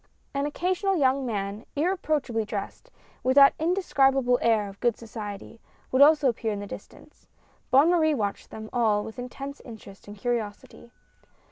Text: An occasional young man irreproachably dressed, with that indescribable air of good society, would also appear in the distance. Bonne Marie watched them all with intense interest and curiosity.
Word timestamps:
An 0.33 0.47
occasional 0.47 0.95
young 0.97 1.27
man 1.27 1.63
irreproachably 1.75 2.43
dressed, 2.43 2.89
with 3.23 3.35
that 3.35 3.53
indescribable 3.59 4.39
air 4.41 4.67
of 4.67 4.79
good 4.79 4.97
society, 4.97 5.61
would 5.91 6.01
also 6.01 6.27
appear 6.27 6.51
in 6.51 6.59
the 6.59 6.65
distance. 6.65 7.27
Bonne 7.69 7.91
Marie 7.91 8.15
watched 8.15 8.49
them 8.49 8.67
all 8.73 9.03
with 9.03 9.19
intense 9.19 9.59
interest 9.63 10.07
and 10.07 10.17
curiosity. 10.17 10.89